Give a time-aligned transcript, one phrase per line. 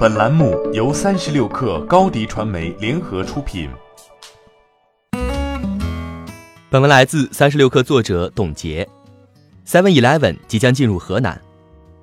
[0.00, 3.68] 本栏目由三十六氪高低传媒联合出品。
[6.70, 8.88] 本文来自三十六氪作者董洁。
[9.66, 11.38] Seven Eleven 即将进入河南。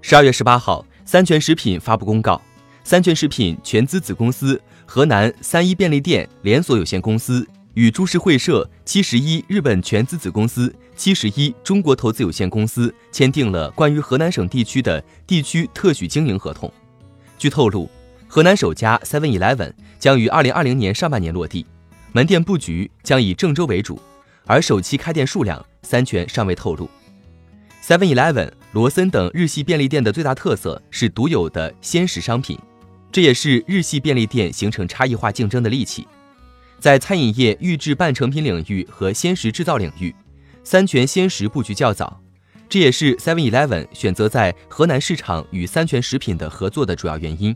[0.00, 2.42] 十二月十八号，三全食品发布公告，
[2.82, 16.68] 三全食品全资子公司河南三一便利店连锁有限公司与株式会社七十一日本全资子公司七十一中国投资有限公司签订了关于河南省地区的地区特许经营合同。
[17.44, 17.90] 据透露，
[18.26, 21.66] 河南首家 Seven Eleven 将于二零二零年上半年落地，
[22.12, 24.00] 门店布局将以郑州为主，
[24.46, 26.88] 而首期开店数量三全尚未透露。
[27.82, 32.58] Seven Eleven、罗森等日系便利店的最大特色是独有的鲜食商品，
[33.12, 36.08] 这也是日系便利店形成差异化竞争的利器。
[36.80, 40.16] 在餐饮业预制半成品领域和鲜食制造领域，
[40.62, 42.23] 三全鲜食布局较早。
[42.68, 47.54] 这也是 Seven Eleven 选择在河南市场与三全食品的合作的主要原因。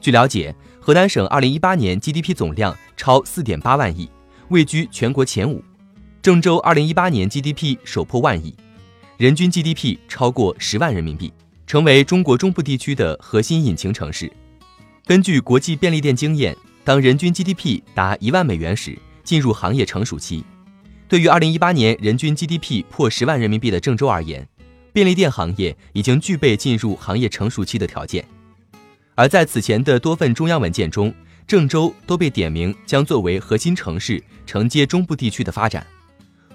[0.00, 4.10] 据了解，河南省2018年 GDP 总量超4.8万亿，
[4.48, 5.62] 位居全国前五。
[6.22, 8.54] 郑州2018年 GDP 首破万亿，
[9.18, 11.32] 人均 GDP 超过十万人民币，
[11.66, 14.30] 成为中国中部地区的核心引擎城市。
[15.06, 20.44] 根据国际便利店经验，当人均 GDP 达一万美元时，进入行业成熟期。
[21.10, 24.46] 对于二零一八年人均 GDP 破十万人民币的郑州而言，
[24.92, 28.24] 便利店行业已经具备进入行业成熟期的条件。
[29.16, 31.12] 而在此前的多份中央文件中，
[31.48, 35.84] 郑州都被点名将作为核心城市，承接中部地区的发展。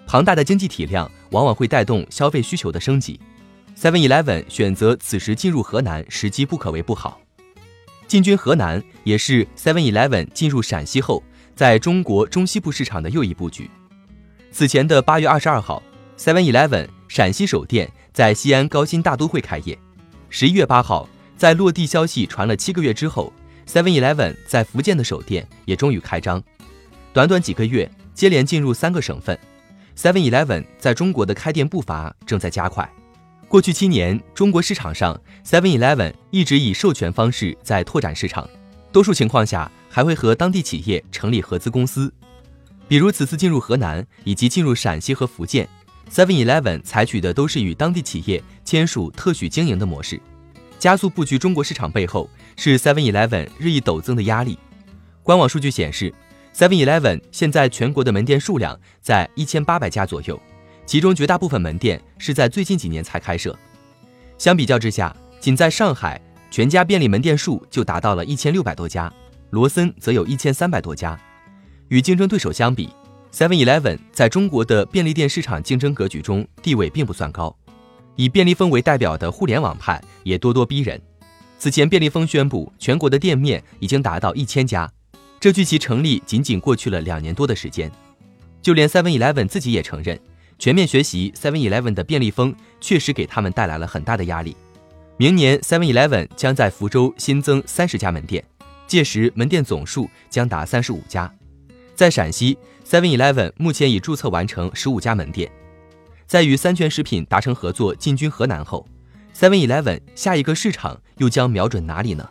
[0.08, 3.19] 庞大的经济体量往往会带动消费需求的升级。
[3.78, 7.19] Seven Eleven 选择此时进入河南，时机不可谓不好。
[8.08, 11.22] 进军河南也是 Seven Eleven 进入陕西后，
[11.53, 13.69] 在中国中西部市场的又一布局。
[14.58, 15.84] 此前的八月二十二号
[16.17, 19.78] ，Seven Eleven 陕西首店在西安高新大都会开业。
[20.30, 23.34] 十一月八号，在落地消息传了七个月之后
[23.67, 26.42] ，Seven Eleven 在福建的首店也终于开张。
[27.12, 29.38] 短短几个月，接连进入三个省份
[29.97, 32.90] ，Seven Eleven 在中国的开店步伐正在加快。
[33.50, 38.50] 过去七年，中国市场上，Seven Eleven 一直以授权方式在拓展市场，
[38.94, 42.09] 多数情况下还会和当地企业成立合资公司。
[42.88, 45.68] 比如此次进入河南以及进入陕西和福建
[46.12, 50.22] ，Seven Eleven 采取的都是与当地企业签署特许经营的模式，
[50.78, 54.57] 加速布局中国市场背后是 Seven Eleven 日益陡增的压力。
[55.23, 56.13] 官网数据显示
[56.56, 60.40] ，Seven Eleven 现在全国的门店数量在一千八百家左右，
[60.85, 63.57] 其中绝大部分门店是在最近几年才开设。
[64.38, 66.22] 相比较之下，仅在上海，
[66.52, 69.12] 全家便利门店数就达到了一千六百多家，
[69.50, 71.19] 罗森则有一千三百多家。
[71.90, 72.90] 与竞争对手相比
[73.31, 77.56] ，Seven Eleven 在中国的便利店市场竞争格局中地位并不算高。
[78.16, 81.00] 以便利蜂为代表的互联网派也咄咄逼人。
[81.59, 84.90] 此前，便利蜂宣布全国的店面已经达到一千家，
[85.40, 87.91] 这距其成立仅仅过去了两年多的时间。
[88.62, 90.19] 就连 Seven Eleven 自己也承认，
[90.57, 94.56] 全面学习 Seven Eleven 的便利蜂确实给他们带来了很大的压力。
[95.17, 98.44] 明年，Seven Eleven 将在福州新增三十家门店，
[98.88, 101.31] 届时门店总数将达三十五家。
[101.95, 105.50] 在陕西，Seven Eleven 目前已注册完成十五家门店。
[106.28, 108.85] 在与三全食品达成合作进军河南后
[109.33, 112.29] ，Seven Eleven 下一个市场又将瞄准哪里呢？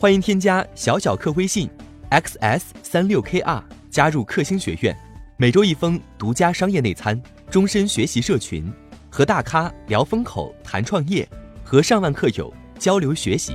[0.00, 1.70] 欢迎添加小小客微信
[2.10, 4.96] xs 三六 kr 加入克星学院，
[5.36, 8.72] 每周一封独家商业内参，终身学习社群，
[9.08, 11.28] 和大咖聊风口谈创业，
[11.62, 13.54] 和上万客友交流学习。